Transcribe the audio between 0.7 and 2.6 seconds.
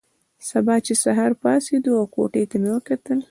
چې سهار پاڅېدو او کوټې ته